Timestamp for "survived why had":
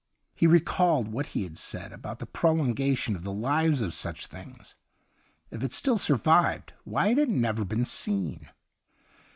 5.99-7.19